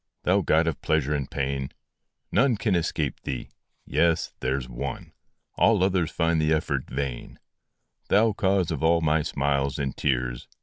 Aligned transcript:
Thou 0.23 0.41
god 0.41 0.65
of 0.65 0.81
pleasure 0.81 1.13
and 1.13 1.27
of 1.27 1.29
pain! 1.29 1.69
None 2.31 2.57
can 2.57 2.73
escape 2.73 3.21
thee 3.21 3.49
yes 3.85 4.33
there 4.39 4.57
s 4.57 4.67
one 4.67 5.13
All 5.57 5.83
others 5.83 6.09
find 6.09 6.41
the 6.41 6.51
effort 6.55 6.89
vain: 6.89 7.37
Thou 8.09 8.33
cause 8.33 8.71
of 8.71 8.81
all 8.81 9.01
my 9.01 9.21
smiles 9.21 9.77
and 9.77 9.95
tears 9.95 10.47